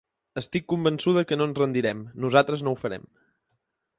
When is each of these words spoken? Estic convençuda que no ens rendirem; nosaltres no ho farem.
Estic 0.41 0.63
convençuda 0.71 1.23
que 1.31 1.37
no 1.41 1.47
ens 1.49 1.59
rendirem; 1.61 2.03
nosaltres 2.25 2.65
no 2.69 2.75
ho 2.77 2.83
farem. 2.85 3.09